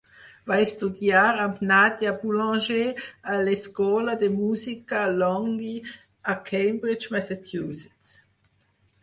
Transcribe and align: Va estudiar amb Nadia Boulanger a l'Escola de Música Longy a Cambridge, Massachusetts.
Va 0.51 0.55
estudiar 0.67 1.25
amb 1.41 1.59
Nadia 1.71 2.13
Boulanger 2.23 2.87
a 3.35 3.35
l'Escola 3.49 4.17
de 4.25 4.31
Música 4.39 5.03
Longy 5.19 5.71
a 6.35 6.37
Cambridge, 6.51 7.15
Massachusetts. 7.19 8.19